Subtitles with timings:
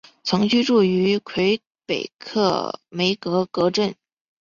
[0.23, 3.93] 曾居住于魁北克梅戈格镇。